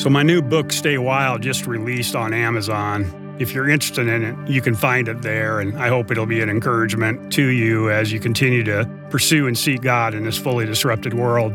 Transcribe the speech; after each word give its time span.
So, 0.00 0.08
my 0.08 0.22
new 0.22 0.40
book, 0.40 0.72
Stay 0.72 0.96
Wild, 0.96 1.42
just 1.42 1.66
released 1.66 2.16
on 2.16 2.32
Amazon. 2.32 3.36
If 3.38 3.52
you're 3.52 3.68
interested 3.68 4.08
in 4.08 4.24
it, 4.24 4.50
you 4.50 4.62
can 4.62 4.74
find 4.74 5.08
it 5.08 5.20
there, 5.20 5.60
and 5.60 5.76
I 5.78 5.88
hope 5.88 6.10
it'll 6.10 6.24
be 6.24 6.40
an 6.40 6.48
encouragement 6.48 7.30
to 7.34 7.44
you 7.44 7.90
as 7.90 8.10
you 8.10 8.18
continue 8.18 8.64
to 8.64 8.88
pursue 9.10 9.46
and 9.46 9.58
seek 9.58 9.82
God 9.82 10.14
in 10.14 10.24
this 10.24 10.38
fully 10.38 10.64
disrupted 10.64 11.12
world. 11.12 11.52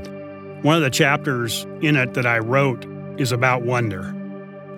One 0.63 0.75
of 0.75 0.83
the 0.83 0.91
chapters 0.91 1.65
in 1.81 1.95
it 1.95 2.13
that 2.13 2.27
I 2.27 2.37
wrote 2.37 2.85
is 3.19 3.31
about 3.31 3.63
wonder, 3.63 4.13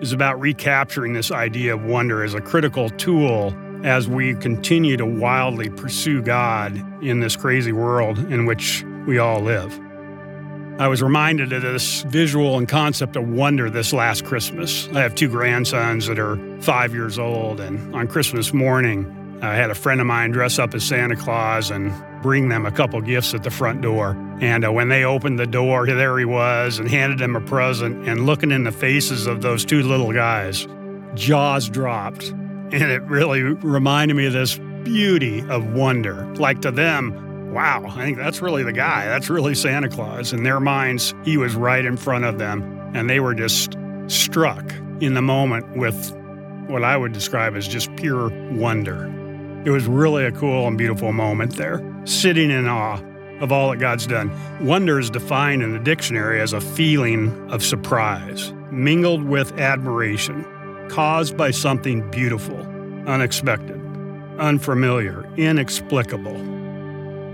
is 0.00 0.14
about 0.14 0.40
recapturing 0.40 1.12
this 1.12 1.30
idea 1.30 1.74
of 1.74 1.84
wonder 1.84 2.24
as 2.24 2.32
a 2.32 2.40
critical 2.40 2.88
tool 2.88 3.54
as 3.84 4.08
we 4.08 4.34
continue 4.36 4.96
to 4.96 5.04
wildly 5.04 5.68
pursue 5.68 6.22
God 6.22 6.74
in 7.04 7.20
this 7.20 7.36
crazy 7.36 7.72
world 7.72 8.18
in 8.32 8.46
which 8.46 8.82
we 9.06 9.18
all 9.18 9.42
live. 9.42 9.78
I 10.78 10.86
was 10.86 11.02
reminded 11.02 11.52
of 11.52 11.62
this 11.62 12.02
visual 12.02 12.56
and 12.56 12.68
concept 12.68 13.16
of 13.16 13.28
wonder 13.28 13.68
this 13.68 13.92
last 13.92 14.24
Christmas. 14.24 14.88
I 14.90 15.00
have 15.00 15.12
two 15.16 15.28
grandsons 15.28 16.06
that 16.06 16.20
are 16.20 16.38
five 16.60 16.94
years 16.94 17.18
old, 17.18 17.58
and 17.58 17.92
on 17.96 18.06
Christmas 18.06 18.52
morning, 18.54 19.38
I 19.42 19.56
had 19.56 19.70
a 19.70 19.74
friend 19.74 20.00
of 20.00 20.06
mine 20.06 20.30
dress 20.30 20.56
up 20.60 20.74
as 20.74 20.84
Santa 20.84 21.16
Claus 21.16 21.72
and 21.72 21.92
bring 22.22 22.48
them 22.48 22.64
a 22.64 22.70
couple 22.70 23.00
gifts 23.00 23.34
at 23.34 23.42
the 23.42 23.50
front 23.50 23.80
door. 23.80 24.16
And 24.40 24.64
uh, 24.64 24.70
when 24.70 24.88
they 24.88 25.02
opened 25.02 25.40
the 25.40 25.48
door, 25.48 25.84
there 25.84 26.16
he 26.16 26.24
was 26.24 26.78
and 26.78 26.88
handed 26.88 27.18
them 27.18 27.34
a 27.34 27.40
present. 27.40 28.08
And 28.08 28.24
looking 28.24 28.52
in 28.52 28.62
the 28.62 28.70
faces 28.70 29.26
of 29.26 29.42
those 29.42 29.64
two 29.64 29.82
little 29.82 30.12
guys, 30.12 30.68
jaws 31.14 31.68
dropped. 31.68 32.28
And 32.28 32.74
it 32.74 33.02
really 33.02 33.42
reminded 33.42 34.16
me 34.16 34.26
of 34.26 34.32
this 34.32 34.58
beauty 34.84 35.40
of 35.48 35.72
wonder. 35.72 36.32
Like 36.36 36.62
to 36.62 36.70
them, 36.70 37.27
wow, 37.50 37.84
I 37.88 38.04
think 38.04 38.18
that's 38.18 38.42
really 38.42 38.62
the 38.62 38.72
guy. 38.72 39.06
That's 39.06 39.30
really 39.30 39.54
Santa 39.54 39.88
Claus. 39.88 40.32
In 40.32 40.42
their 40.42 40.60
minds, 40.60 41.14
he 41.24 41.36
was 41.36 41.54
right 41.54 41.84
in 41.84 41.96
front 41.96 42.24
of 42.24 42.38
them, 42.38 42.90
and 42.94 43.08
they 43.08 43.20
were 43.20 43.34
just 43.34 43.76
struck 44.06 44.72
in 45.00 45.14
the 45.14 45.22
moment 45.22 45.76
with 45.76 46.14
what 46.68 46.84
I 46.84 46.96
would 46.96 47.12
describe 47.12 47.56
as 47.56 47.66
just 47.66 47.94
pure 47.96 48.28
wonder. 48.52 49.06
It 49.64 49.70
was 49.70 49.86
really 49.86 50.24
a 50.24 50.32
cool 50.32 50.66
and 50.66 50.76
beautiful 50.78 51.12
moment 51.12 51.56
there, 51.56 51.82
sitting 52.04 52.50
in 52.50 52.68
awe 52.68 53.00
of 53.40 53.52
all 53.52 53.70
that 53.70 53.78
God's 53.78 54.06
done. 54.06 54.30
Wonder 54.64 54.98
is 54.98 55.10
defined 55.10 55.62
in 55.62 55.72
the 55.72 55.78
dictionary 55.78 56.40
as 56.40 56.52
a 56.52 56.60
feeling 56.60 57.50
of 57.50 57.62
surprise, 57.62 58.52
mingled 58.70 59.22
with 59.22 59.52
admiration, 59.58 60.44
caused 60.88 61.36
by 61.36 61.50
something 61.50 62.08
beautiful, 62.10 62.58
unexpected, 63.06 63.80
unfamiliar, 64.38 65.28
inexplicable. 65.36 66.57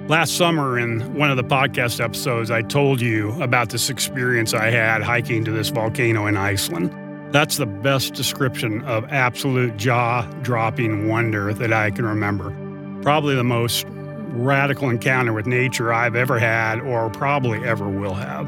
Last 0.06 0.36
summer, 0.36 0.78
in 0.78 1.14
one 1.14 1.30
of 1.30 1.38
the 1.38 1.44
podcast 1.44 1.98
episodes, 1.98 2.50
I 2.50 2.60
told 2.60 3.00
you 3.00 3.32
about 3.42 3.70
this 3.70 3.88
experience 3.88 4.52
I 4.52 4.68
had 4.68 5.02
hiking 5.02 5.46
to 5.46 5.50
this 5.50 5.70
volcano 5.70 6.26
in 6.26 6.36
Iceland. 6.36 6.94
That's 7.32 7.56
the 7.56 7.64
best 7.64 8.12
description 8.12 8.84
of 8.84 9.10
absolute 9.10 9.78
jaw 9.78 10.30
dropping 10.42 11.08
wonder 11.08 11.54
that 11.54 11.72
I 11.72 11.90
can 11.90 12.04
remember. 12.04 12.54
Probably 13.00 13.34
the 13.34 13.44
most 13.44 13.86
radical 13.88 14.90
encounter 14.90 15.32
with 15.32 15.46
nature 15.46 15.90
I've 15.90 16.16
ever 16.16 16.38
had 16.38 16.80
or 16.80 17.08
probably 17.08 17.66
ever 17.66 17.88
will 17.88 18.12
have. 18.12 18.46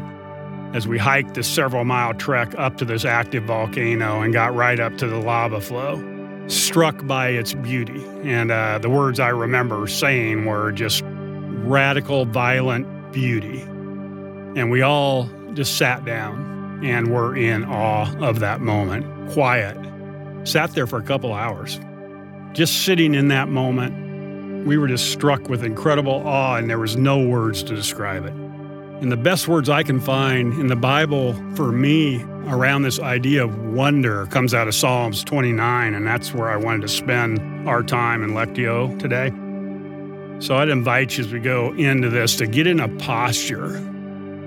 As 0.75 0.87
we 0.87 0.99
hiked 0.99 1.33
this 1.33 1.49
several 1.49 1.87
mile 1.87 2.13
trek 2.13 2.55
up 2.59 2.77
to 2.77 2.85
this 2.85 3.07
active 3.07 3.45
volcano 3.45 4.21
and 4.21 4.31
got 4.31 4.55
right 4.55 4.79
up 4.79 4.99
to 4.99 5.07
the 5.07 5.17
lava 5.17 5.63
flow, 5.63 6.05
struck 6.49 7.07
by 7.07 7.29
its 7.29 7.55
beauty. 7.55 8.05
And 8.25 8.51
uh, 8.51 8.79
the 8.79 8.91
words 8.91 9.19
I 9.19 9.31
remember 9.31 9.87
saying 9.87 10.45
were 10.45 10.71
just 10.71 11.03
radical, 11.67 12.25
violent 12.25 13.13
beauty. 13.13 13.61
And 13.61 14.71
we 14.71 14.83
all 14.83 15.29
just 15.55 15.77
sat 15.77 16.05
down 16.05 16.81
and 16.85 17.13
were 17.13 17.37
in 17.37 17.65
awe 17.65 18.15
of 18.19 18.41
that 18.41 18.61
moment, 18.61 19.31
quiet. 19.33 19.77
Sat 20.45 20.73
there 20.73 20.87
for 20.87 20.99
a 20.99 21.03
couple 21.03 21.33
hours. 21.33 21.81
Just 22.53 22.85
sitting 22.85 23.15
in 23.15 23.29
that 23.29 23.49
moment, 23.49 24.67
we 24.67 24.79
were 24.79 24.89
just 24.89 25.11
struck 25.11 25.49
with 25.49 25.65
incredible 25.65 26.27
awe, 26.27 26.57
and 26.57 26.71
there 26.71 26.79
was 26.79 26.97
no 26.97 27.27
words 27.27 27.63
to 27.65 27.75
describe 27.75 28.25
it. 28.25 28.33
And 28.33 29.13
the 29.13 29.17
best 29.17 29.47
words 29.47 29.69
I 29.69 29.83
can 29.83 30.01
find 30.01 30.55
in 30.55 30.69
the 30.69 30.77
Bible 30.77 31.35
for 31.55 31.71
me 31.71 32.23
around 32.47 32.83
this 32.83 32.99
idea 32.99 33.45
of 33.45 33.59
wonder 33.59 34.27
comes 34.27 34.55
out 34.55 34.69
of 34.69 34.75
Psalms 34.75 35.23
29, 35.25 35.95
and 35.95 36.07
that's 36.07 36.33
where 36.33 36.49
I 36.49 36.57
wanted 36.57 36.83
to 36.83 36.89
spend 36.89 37.69
our 37.69 37.83
time 37.83 38.23
in 38.23 38.31
Lectio 38.31 38.99
today. 38.99 39.33
So 40.39 40.57
I'd 40.57 40.69
invite 40.69 41.17
you 41.17 41.25
as 41.25 41.33
we 41.33 41.41
go 41.41 41.73
into 41.73 42.11
this 42.11 42.37
to 42.37 42.47
get 42.47 42.67
in 42.67 42.79
a 42.79 42.89
posture 42.89 43.77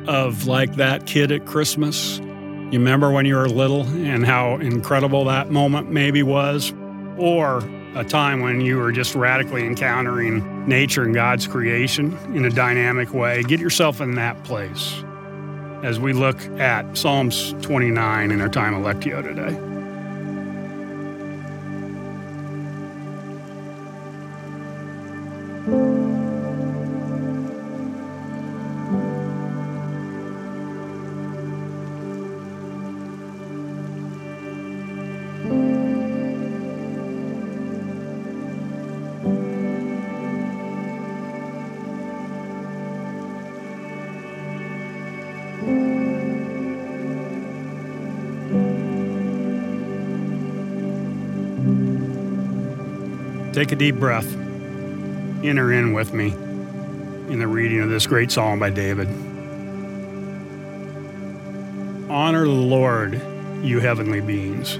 of 0.07 0.45
like 0.45 0.75
that 0.75 1.07
kid 1.07 1.31
at 1.31 1.45
Christmas. 1.45 2.19
You 2.19 2.77
remember 2.77 3.11
when 3.11 3.25
you 3.25 3.35
were 3.35 3.49
little 3.49 3.81
and 3.81 4.25
how 4.25 4.55
incredible 4.55 5.25
that 5.25 5.49
moment 5.49 5.91
maybe 5.91 6.21
was? 6.21 6.73
Or 7.17 7.63
a 7.95 8.03
time 8.03 8.41
when 8.41 8.61
you 8.61 8.77
were 8.77 8.91
just 8.91 9.15
radically 9.15 9.65
encountering 9.65 10.67
nature 10.67 11.03
and 11.03 11.13
God's 11.13 11.47
creation 11.47 12.15
in 12.35 12.45
a 12.45 12.51
dynamic 12.51 13.13
way. 13.13 13.41
Get 13.43 13.59
yourself 13.59 13.99
in 13.99 14.15
that 14.15 14.43
place 14.43 15.03
as 15.83 15.99
we 15.99 16.13
look 16.13 16.39
at 16.59 16.97
Psalms 16.97 17.53
29 17.61 18.31
in 18.31 18.41
our 18.41 18.49
time 18.49 18.75
of 18.75 18.83
Lectio 18.83 19.23
today. 19.23 19.68
Take 53.59 53.73
a 53.73 53.75
deep 53.75 53.95
breath. 53.95 54.33
Enter 55.43 55.73
in 55.73 55.91
with 55.91 56.13
me 56.13 56.27
in 56.27 57.39
the 57.39 57.47
reading 57.47 57.81
of 57.81 57.89
this 57.89 58.07
great 58.07 58.31
psalm 58.31 58.57
by 58.57 58.69
David. 58.69 59.09
Honor 62.09 62.45
the 62.45 62.51
Lord, 62.51 63.21
you 63.61 63.81
heavenly 63.81 64.21
beings. 64.21 64.77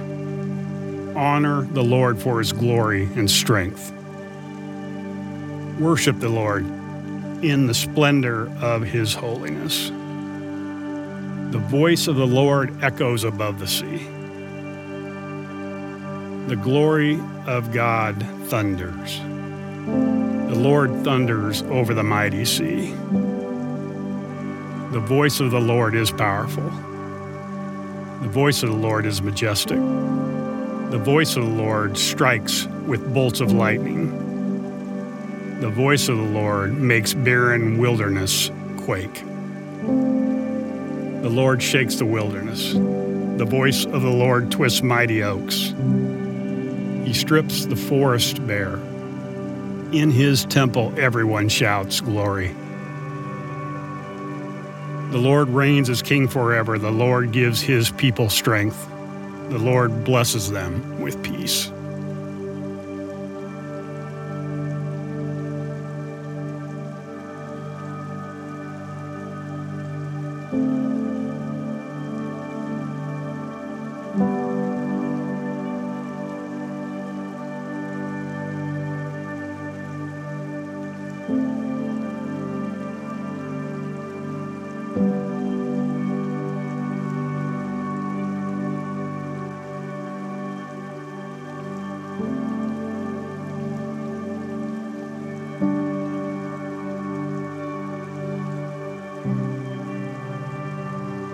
Honor 1.14 1.60
the 1.60 1.82
Lord 1.82 2.22
for 2.22 2.38
his 2.38 2.54
glory 2.54 3.04
and 3.16 3.30
strength. 3.30 3.92
Worship 5.78 6.18
the 6.18 6.30
Lord 6.30 6.64
in 7.44 7.66
the 7.66 7.74
splendor 7.74 8.50
of 8.62 8.80
his 8.80 9.12
holiness. 9.12 9.90
The 11.52 11.62
voice 11.68 12.06
of 12.06 12.16
the 12.16 12.26
Lord 12.26 12.82
echoes 12.82 13.24
above 13.24 13.58
the 13.58 13.68
sea. 13.68 13.98
The 16.48 16.56
glory 16.56 17.20
of 17.46 17.72
God 17.72 18.24
thunders. 18.50 19.20
The 19.20 20.58
Lord 20.58 21.04
thunders 21.04 21.62
over 21.62 21.94
the 21.94 22.02
mighty 22.02 22.44
sea. 22.44 22.90
The 24.90 24.98
voice 24.98 25.38
of 25.38 25.52
the 25.52 25.60
Lord 25.60 25.94
is 25.94 26.10
powerful. 26.10 26.64
The 28.22 28.28
voice 28.28 28.64
of 28.64 28.70
the 28.70 28.76
Lord 28.76 29.06
is 29.06 29.22
majestic. 29.22 29.78
The 29.78 31.00
voice 31.02 31.36
of 31.36 31.44
the 31.44 31.50
Lord 31.50 31.96
strikes 31.96 32.66
with 32.86 33.14
bolts 33.14 33.40
of 33.40 33.52
lightning. 33.52 34.10
The 35.60 35.70
voice 35.70 36.08
of 36.08 36.16
the 36.16 36.24
Lord 36.24 36.72
makes 36.72 37.14
barren 37.14 37.78
wilderness 37.78 38.50
quake. 38.78 39.22
The 41.22 41.30
Lord 41.30 41.62
shakes 41.62 41.94
the 41.94 42.06
wilderness. 42.06 42.72
The 42.72 43.46
voice 43.48 43.84
of 43.84 44.02
the 44.02 44.10
Lord 44.10 44.50
twists 44.50 44.82
mighty 44.82 45.22
oaks. 45.22 45.72
He 47.10 47.14
strips 47.14 47.66
the 47.66 47.74
forest 47.74 48.46
bare. 48.46 48.76
In 49.90 50.12
his 50.12 50.44
temple, 50.44 50.94
everyone 50.96 51.48
shouts 51.48 52.00
glory. 52.00 52.54
The 55.10 55.18
Lord 55.18 55.48
reigns 55.48 55.90
as 55.90 56.02
king 56.02 56.28
forever. 56.28 56.78
The 56.78 56.92
Lord 56.92 57.32
gives 57.32 57.60
his 57.60 57.90
people 57.90 58.28
strength. 58.28 58.88
The 59.48 59.58
Lord 59.58 60.04
blesses 60.04 60.52
them 60.52 61.00
with 61.00 61.20
peace. 61.24 61.72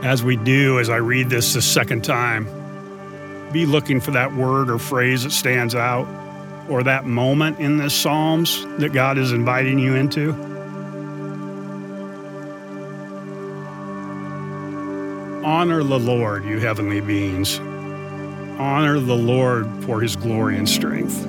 As 0.06 0.22
we 0.22 0.36
do, 0.36 0.78
as 0.78 0.88
I 0.88 0.98
read 0.98 1.30
this 1.30 1.54
the 1.54 1.60
second 1.60 2.04
time, 2.04 2.44
be 3.52 3.66
looking 3.66 3.98
for 3.98 4.12
that 4.12 4.32
word 4.32 4.70
or 4.70 4.78
phrase 4.78 5.24
that 5.24 5.32
stands 5.32 5.74
out 5.74 6.06
or 6.70 6.84
that 6.84 7.06
moment 7.06 7.58
in 7.58 7.76
the 7.76 7.90
Psalms 7.90 8.64
that 8.78 8.92
God 8.92 9.18
is 9.18 9.32
inviting 9.32 9.80
you 9.80 9.96
into. 9.96 10.30
Honor 15.44 15.82
the 15.82 15.98
Lord, 15.98 16.44
you 16.44 16.60
heavenly 16.60 17.00
beings. 17.00 17.58
Honor 18.60 19.00
the 19.00 19.16
Lord 19.16 19.66
for 19.82 20.00
his 20.00 20.14
glory 20.14 20.56
and 20.56 20.68
strength. 20.68 21.26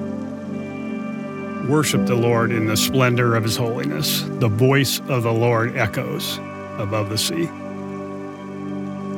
Worship 1.67 2.05
the 2.05 2.13
Lord 2.13 2.51
in 2.51 2.67
the 2.67 2.77
splendor 2.77 3.35
of 3.35 3.41
his 3.41 3.57
holiness. 3.57 4.21
The 4.21 4.47
voice 4.47 4.99
of 5.07 5.23
the 5.23 5.33
Lord 5.33 5.75
echoes 5.75 6.37
above 6.77 7.09
the 7.09 7.17
sea. 7.17 7.49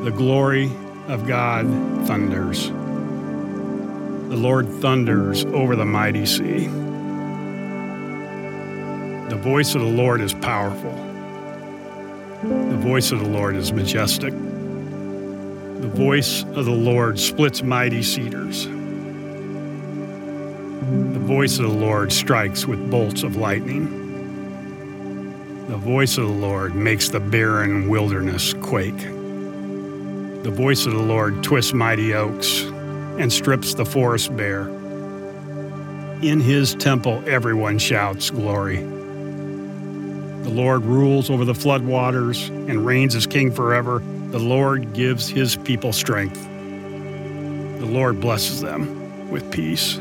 The 0.04 0.12
glory 0.12 0.72
of 1.10 1.28
God 1.28 1.66
thunders. 2.08 2.70
The 2.70 4.38
Lord 4.38 4.70
thunders 4.70 5.44
over 5.44 5.76
the 5.76 5.84
mighty 5.84 6.26
sea. 6.26 6.68
The 9.28 9.36
voice 9.36 9.76
of 9.76 9.82
the 9.82 9.88
Lord 9.88 10.22
is 10.22 10.34
powerful. 10.34 10.94
The 12.42 12.78
voice 12.78 13.12
of 13.12 13.20
the 13.20 13.28
Lord 13.28 13.58
is 13.58 13.74
majestic. 13.74 14.32
The 14.32 15.92
voice 15.94 16.44
of 16.44 16.64
the 16.64 16.72
Lord 16.72 17.20
splits 17.20 17.62
mighty 17.62 18.02
cedars. 18.02 18.68
The 18.68 18.72
voice 21.20 21.60
of 21.60 21.64
the 21.64 21.78
Lord 21.78 22.14
strikes 22.14 22.66
with 22.66 22.90
bolts 22.90 23.24
of 23.24 23.36
lightning. 23.36 23.98
The 25.68 25.78
voice 25.78 26.18
of 26.18 26.26
the 26.26 26.34
Lord 26.34 26.74
makes 26.74 27.10
the 27.10 27.20
barren 27.20 27.90
wilderness 27.90 28.54
quake. 28.54 29.19
The 30.44 30.52
voice 30.52 30.86
of 30.86 30.94
the 30.94 31.02
Lord 31.02 31.44
twists 31.44 31.74
mighty 31.74 32.14
oaks 32.14 32.62
and 33.20 33.32
strips 33.32 33.74
the 33.74 33.86
forest 33.86 34.36
bare. 34.38 34.70
In 36.22 36.40
his 36.40 36.76
temple, 36.76 37.22
everyone 37.28 37.78
shouts 37.78 38.30
glory. 38.30 38.78
The 40.44 40.50
Lord 40.50 40.84
rules 40.84 41.30
over 41.30 41.44
the 41.44 41.54
floodwaters 41.54 42.48
and 42.70 42.86
reigns 42.86 43.16
as 43.16 43.28
king 43.28 43.52
forever. 43.52 44.00
The 44.32 44.40
Lord 44.40 44.94
gives 44.94 45.28
his 45.28 45.58
people 45.58 45.92
strength. 45.92 46.42
The 46.44 47.86
Lord 47.86 48.22
blesses 48.22 48.62
them 48.62 49.30
with 49.30 49.52
peace. 49.52 50.00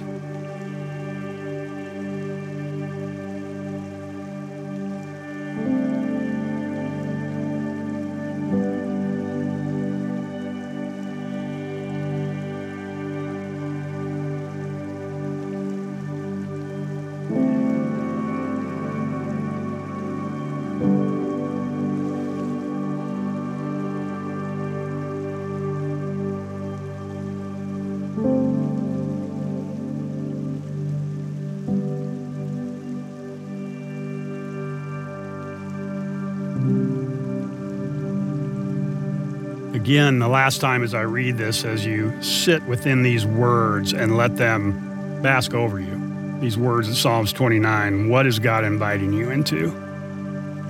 Again, 39.89 40.19
the 40.19 40.29
last 40.29 40.61
time 40.61 40.83
as 40.83 40.93
I 40.93 41.01
read 41.01 41.39
this, 41.39 41.65
as 41.65 41.87
you 41.87 42.23
sit 42.23 42.63
within 42.65 43.03
these 43.03 43.25
words 43.25 43.95
and 43.95 44.19
let 44.19 44.37
them 44.37 45.23
bask 45.23 45.55
over 45.55 45.81
you, 45.81 46.41
these 46.41 46.59
words 46.59 46.89
in 46.89 46.95
Psalms 46.95 47.33
29, 47.33 48.11
what 48.11 48.27
is 48.27 48.39
God 48.39 48.65
inviting 48.65 49.15
you 49.15 49.31
into? 49.31 49.71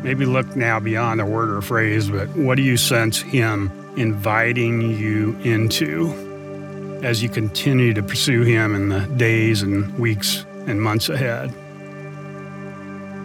Maybe 0.04 0.24
look 0.24 0.54
now 0.54 0.78
beyond 0.78 1.20
a 1.20 1.26
word 1.26 1.50
or 1.50 1.60
phrase, 1.62 2.08
but 2.08 2.28
what 2.36 2.54
do 2.54 2.62
you 2.62 2.76
sense 2.76 3.20
Him 3.20 3.72
inviting 3.96 4.82
you 4.82 5.36
into 5.40 7.00
as 7.02 7.20
you 7.20 7.28
continue 7.28 7.94
to 7.94 8.04
pursue 8.04 8.42
Him 8.42 8.76
in 8.76 8.88
the 8.88 9.00
days 9.16 9.62
and 9.62 9.98
weeks 9.98 10.46
and 10.68 10.80
months 10.80 11.08
ahead? 11.08 11.52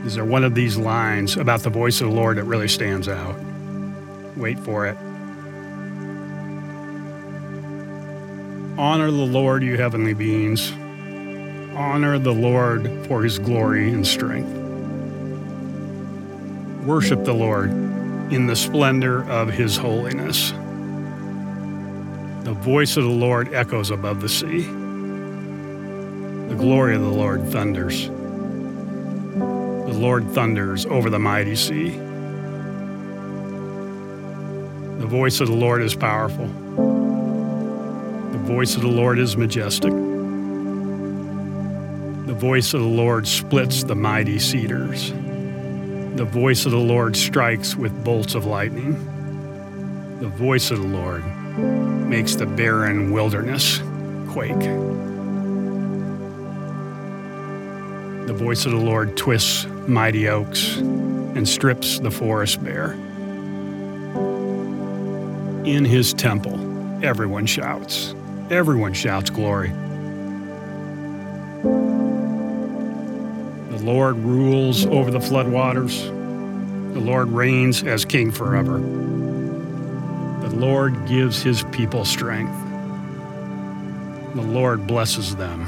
Is 0.08 0.16
there 0.16 0.26
one 0.26 0.44
of 0.44 0.56
these 0.56 0.76
lines 0.76 1.38
about 1.38 1.60
the 1.60 1.70
voice 1.70 2.02
of 2.02 2.10
the 2.10 2.16
Lord 2.16 2.38
that 2.38 2.46
really 2.46 2.68
stands 2.68 3.08
out? 3.08 3.36
Wait 4.36 4.58
for 4.58 4.88
it. 4.88 4.98
Honor 8.78 9.12
the 9.12 9.18
Lord, 9.18 9.62
you 9.62 9.78
heavenly 9.78 10.16
beings. 10.16 10.72
Honor 11.76 12.18
the 12.18 12.34
Lord 12.34 12.90
for 13.06 13.22
his 13.22 13.38
glory 13.38 13.92
and 13.92 14.06
strength. 14.06 14.52
Worship 16.84 17.24
the 17.24 17.36
Lord 17.36 17.70
in 17.70 18.48
the 18.48 18.56
splendor 18.56 19.30
of 19.30 19.50
his 19.50 19.78
holiness. 19.78 20.50
The 22.46 22.54
voice 22.54 22.98
of 22.98 23.04
the 23.04 23.12
Lord 23.12 23.54
echoes 23.54 23.92
above 23.92 24.22
the 24.22 24.30
sea. 24.30 24.64
The 26.48 26.56
glory 26.56 26.96
of 26.96 27.02
the 27.02 27.08
Lord 27.10 27.48
thunders. 27.52 28.08
The 28.08 30.00
Lord 30.00 30.28
thunders 30.32 30.88
over 30.88 31.12
the 31.12 31.20
mighty 31.20 31.56
sea. 31.56 31.92
The 34.98 35.08
voice 35.08 35.42
of 35.42 35.48
the 35.48 35.54
Lord 35.54 35.84
is 35.84 35.94
powerful 35.94 36.50
voice 38.44 38.76
of 38.76 38.82
the 38.82 38.90
Lord 38.90 39.20
is 39.20 39.38
majestic. 39.38 39.94
The 42.28 42.34
voice 42.34 42.74
of 42.74 42.82
the 42.82 42.88
Lord 42.88 43.26
splits 43.26 43.86
the 43.86 43.96
mighty 43.96 44.38
cedars. 44.38 45.12
The 46.18 46.26
voice 46.26 46.66
of 46.66 46.74
the 46.74 46.78
Lord 46.78 47.16
strikes 47.16 47.78
with 47.78 48.04
bolts 48.04 48.36
of 48.36 48.46
lightning. 48.46 48.96
The 50.20 50.28
voice 50.28 50.72
of 50.72 50.82
the 50.82 50.88
Lord 50.88 51.26
makes 52.10 52.36
the 52.36 52.46
barren 52.46 53.14
wilderness 53.14 53.80
quake. 54.28 54.60
The 58.28 58.34
voice 58.34 58.66
of 58.66 58.74
the 58.74 58.78
Lord 58.78 59.16
twists 59.16 59.66
mighty 59.88 60.28
oaks 60.28 60.76
and 60.78 61.48
strips 61.48 61.98
the 62.00 62.12
forest 62.12 62.62
bare. 62.62 62.92
In 65.66 65.86
his 65.86 66.14
temple, 66.14 66.60
everyone 67.06 67.46
shouts. 67.46 68.14
Everyone 68.54 68.94
shouts 68.94 69.32
glory. 69.32 69.70
The 73.70 73.84
Lord 73.84 74.18
rules 74.18 74.86
over 74.86 75.10
the 75.10 75.18
floodwaters. 75.18 76.04
The 76.94 77.00
Lord 77.00 77.30
reigns 77.30 77.82
as 77.84 78.06
king 78.06 78.30
forever. 78.30 78.78
The 78.78 80.56
Lord 80.56 81.08
gives 81.08 81.42
his 81.42 81.64
people 81.72 82.06
strength. 82.06 82.54
The 84.36 84.44
Lord 84.44 84.86
blesses 84.86 85.36
them 85.36 85.66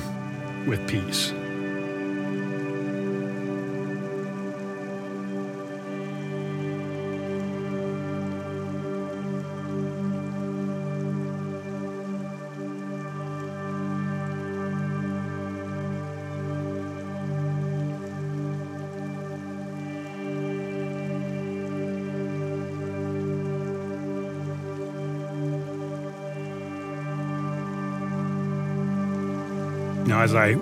with 0.68 0.88
peace. 0.88 1.34
As 30.26 30.34
I 30.34 30.54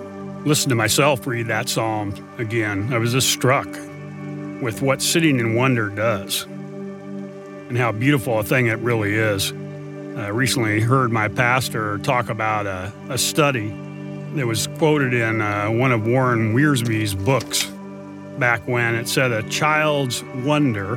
listened 0.44 0.68
to 0.68 0.74
myself 0.74 1.26
read 1.26 1.46
that 1.46 1.70
psalm 1.70 2.12
again, 2.36 2.92
I 2.92 2.98
was 2.98 3.12
just 3.12 3.30
struck 3.30 3.66
with 4.60 4.82
what 4.82 5.00
sitting 5.00 5.40
in 5.40 5.54
wonder 5.54 5.88
does 5.88 6.42
and 6.42 7.78
how 7.78 7.90
beautiful 7.90 8.38
a 8.38 8.44
thing 8.44 8.66
it 8.66 8.78
really 8.80 9.14
is. 9.14 9.52
I 9.52 10.28
recently 10.28 10.80
heard 10.80 11.10
my 11.10 11.28
pastor 11.28 11.96
talk 11.96 12.28
about 12.28 12.66
a, 12.66 12.92
a 13.08 13.16
study 13.16 13.68
that 14.34 14.46
was 14.46 14.66
quoted 14.76 15.14
in 15.14 15.40
uh, 15.40 15.70
one 15.70 15.92
of 15.92 16.06
Warren 16.06 16.54
Wiersbe's 16.54 17.14
books 17.14 17.64
back 18.38 18.68
when 18.68 18.94
it 18.94 19.08
said 19.08 19.32
a 19.32 19.42
child's 19.48 20.22
wonder 20.44 20.96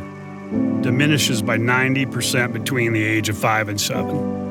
diminishes 0.81 1.41
by 1.41 1.57
90% 1.57 2.51
between 2.51 2.91
the 2.91 3.01
age 3.01 3.29
of 3.29 3.38
five 3.38 3.69
and 3.69 3.79
seven. 3.79 4.46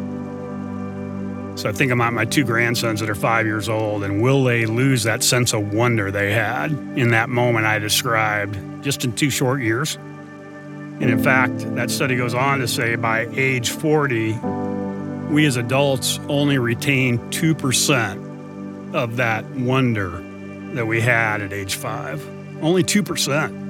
So 1.56 1.70
I 1.70 1.72
think 1.72 1.90
about 1.90 2.12
my 2.12 2.26
two 2.26 2.44
grandsons 2.44 3.00
that 3.00 3.08
are 3.08 3.14
five 3.14 3.46
years 3.46 3.66
old, 3.70 4.04
and 4.04 4.20
will 4.20 4.44
they 4.44 4.66
lose 4.66 5.04
that 5.04 5.22
sense 5.22 5.54
of 5.54 5.72
wonder 5.72 6.10
they 6.10 6.30
had 6.30 6.70
in 6.70 7.12
that 7.12 7.30
moment 7.30 7.64
I 7.64 7.78
described 7.78 8.84
just 8.84 9.04
in 9.04 9.12
two 9.12 9.30
short 9.30 9.62
years? 9.62 9.96
And 9.96 11.04
in 11.04 11.22
fact, 11.22 11.58
that 11.74 11.90
study 11.90 12.14
goes 12.14 12.34
on 12.34 12.58
to 12.58 12.68
say 12.68 12.94
by 12.96 13.26
age 13.32 13.70
40, 13.70 14.34
we 15.30 15.46
as 15.46 15.56
adults 15.56 16.20
only 16.28 16.58
retain 16.58 17.18
2% 17.30 18.94
of 18.94 19.16
that 19.16 19.46
wonder 19.52 20.22
that 20.74 20.86
we 20.86 21.00
had 21.00 21.40
at 21.40 21.54
age 21.54 21.76
five. 21.76 22.22
Only 22.62 22.84
2%. 22.84 23.65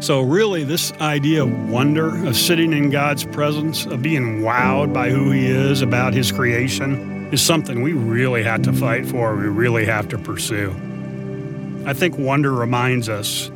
So, 0.00 0.22
really, 0.22 0.64
this 0.64 0.92
idea 0.94 1.42
of 1.42 1.68
wonder, 1.68 2.26
of 2.26 2.34
sitting 2.34 2.72
in 2.72 2.88
God's 2.88 3.24
presence, 3.24 3.84
of 3.84 4.00
being 4.00 4.40
wowed 4.40 4.94
by 4.94 5.10
who 5.10 5.30
He 5.30 5.44
is, 5.44 5.82
about 5.82 6.14
His 6.14 6.32
creation, 6.32 7.28
is 7.32 7.42
something 7.42 7.82
we 7.82 7.92
really 7.92 8.42
have 8.42 8.62
to 8.62 8.72
fight 8.72 9.06
for, 9.06 9.36
we 9.36 9.46
really 9.46 9.84
have 9.84 10.08
to 10.08 10.16
pursue. 10.16 10.70
I 11.84 11.92
think 11.92 12.16
wonder 12.16 12.50
reminds 12.50 13.10
us 13.10 13.50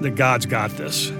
that 0.00 0.12
God's 0.12 0.46
got 0.46 0.70
this, 0.70 1.10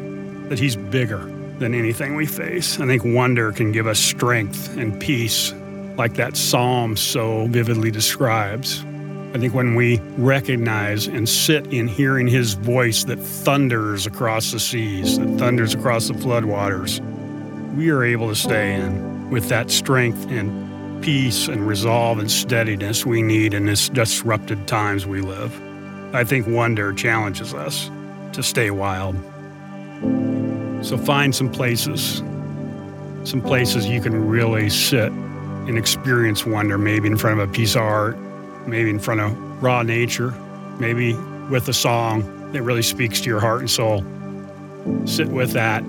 that 0.48 0.58
He's 0.58 0.76
bigger 0.76 1.30
than 1.58 1.74
anything 1.74 2.16
we 2.16 2.24
face. 2.24 2.80
I 2.80 2.86
think 2.86 3.04
wonder 3.04 3.52
can 3.52 3.72
give 3.72 3.86
us 3.86 3.98
strength 3.98 4.74
and 4.78 4.98
peace, 4.98 5.52
like 5.98 6.14
that 6.14 6.34
psalm 6.34 6.96
so 6.96 7.46
vividly 7.48 7.90
describes. 7.90 8.82
I 9.34 9.38
think 9.38 9.54
when 9.54 9.74
we 9.74 9.98
recognize 10.18 11.06
and 11.06 11.26
sit 11.26 11.72
in 11.72 11.88
hearing 11.88 12.26
His 12.26 12.52
voice 12.52 13.04
that 13.04 13.16
thunders 13.16 14.06
across 14.06 14.52
the 14.52 14.60
seas, 14.60 15.18
that 15.18 15.38
thunders 15.38 15.72
across 15.72 16.08
the 16.08 16.14
floodwaters, 16.14 17.00
we 17.74 17.88
are 17.88 18.04
able 18.04 18.28
to 18.28 18.34
stay 18.34 18.74
in 18.74 19.30
with 19.30 19.48
that 19.48 19.70
strength 19.70 20.26
and 20.28 21.02
peace 21.02 21.48
and 21.48 21.66
resolve 21.66 22.18
and 22.18 22.30
steadiness 22.30 23.06
we 23.06 23.22
need 23.22 23.54
in 23.54 23.64
this 23.64 23.88
disrupted 23.88 24.68
times 24.68 25.06
we 25.06 25.22
live. 25.22 25.58
I 26.14 26.24
think 26.24 26.46
wonder 26.46 26.92
challenges 26.92 27.54
us 27.54 27.90
to 28.34 28.42
stay 28.42 28.70
wild. 28.70 29.16
So 30.84 30.98
find 30.98 31.34
some 31.34 31.50
places, 31.50 32.18
some 33.24 33.40
places 33.40 33.86
you 33.86 34.02
can 34.02 34.28
really 34.28 34.68
sit 34.68 35.10
and 35.10 35.78
experience 35.78 36.44
wonder, 36.44 36.76
maybe 36.76 37.08
in 37.08 37.16
front 37.16 37.40
of 37.40 37.48
a 37.48 37.52
piece 37.52 37.76
of 37.76 37.82
art, 37.82 38.18
maybe 38.66 38.90
in 38.90 38.98
front 38.98 39.20
of 39.20 39.62
raw 39.62 39.82
nature, 39.82 40.32
maybe 40.78 41.14
with 41.50 41.68
a 41.68 41.72
song 41.72 42.52
that 42.52 42.62
really 42.62 42.82
speaks 42.82 43.20
to 43.20 43.28
your 43.28 43.40
heart 43.40 43.60
and 43.60 43.70
soul. 43.70 44.04
Sit 45.04 45.28
with 45.28 45.52
that, 45.52 45.82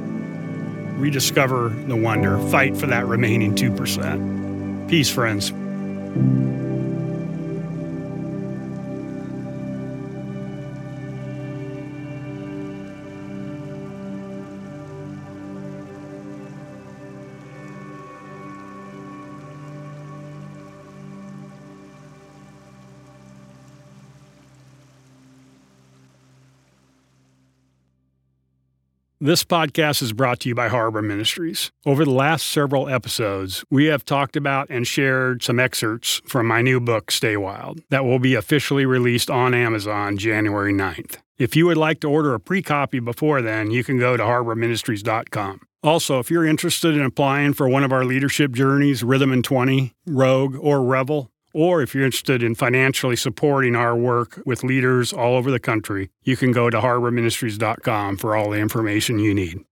rediscover 0.97 1.69
the 1.69 1.95
wonder, 1.95 2.39
fight 2.49 2.77
for 2.77 2.87
that 2.87 3.05
remaining 3.05 3.55
2%. 3.55 4.89
Peace, 4.89 5.09
friends. 5.09 5.51
This 29.23 29.45
podcast 29.45 30.01
is 30.01 30.11
brought 30.11 30.41
to 30.41 30.49
you 30.49 30.55
by 30.55 30.67
Harbor 30.67 31.01
Ministries. 31.01 31.71
Over 31.85 32.03
the 32.03 32.11
last 32.11 32.45
several 32.45 32.89
episodes, 32.89 33.63
we 33.69 33.85
have 33.85 34.03
talked 34.03 34.35
about 34.35 34.67
and 34.69 34.85
shared 34.85 35.41
some 35.41 35.61
excerpts 35.61 36.21
from 36.27 36.45
my 36.45 36.61
new 36.61 36.81
book, 36.81 37.09
Stay 37.09 37.37
Wild, 37.37 37.79
that 37.89 38.03
will 38.03 38.19
be 38.19 38.35
officially 38.35 38.85
released 38.85 39.29
on 39.29 39.53
Amazon 39.53 40.17
January 40.17 40.73
9th. 40.73 41.19
If 41.37 41.55
you 41.55 41.67
would 41.67 41.77
like 41.77 42.01
to 42.01 42.09
order 42.09 42.33
a 42.33 42.39
pre 42.41 42.61
copy 42.61 42.99
before 42.99 43.41
then, 43.41 43.71
you 43.71 43.81
can 43.81 43.97
go 43.97 44.17
to 44.17 44.23
harborministries.com. 44.23 45.61
Also, 45.81 46.19
if 46.19 46.29
you're 46.29 46.45
interested 46.45 46.93
in 46.93 47.03
applying 47.03 47.53
for 47.53 47.69
one 47.69 47.85
of 47.85 47.93
our 47.93 48.03
leadership 48.03 48.51
journeys, 48.51 49.05
Rhythm 49.05 49.31
in 49.31 49.41
20, 49.41 49.93
Rogue, 50.05 50.57
or 50.59 50.83
Revel, 50.83 51.31
or 51.53 51.81
if 51.81 51.93
you're 51.93 52.05
interested 52.05 52.43
in 52.43 52.55
financially 52.55 53.15
supporting 53.15 53.75
our 53.75 53.95
work 53.95 54.41
with 54.45 54.63
leaders 54.63 55.13
all 55.13 55.35
over 55.35 55.51
the 55.51 55.59
country, 55.59 56.09
you 56.23 56.35
can 56.35 56.51
go 56.51 56.69
to 56.69 56.79
harborministries.com 56.79 58.17
for 58.17 58.35
all 58.35 58.49
the 58.49 58.59
information 58.59 59.19
you 59.19 59.33
need. 59.33 59.63